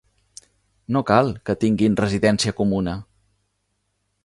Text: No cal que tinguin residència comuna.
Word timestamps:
No 0.95 1.03
cal 1.09 1.29
que 1.49 1.55
tinguin 1.65 1.99
residència 2.01 2.57
comuna. 2.63 2.99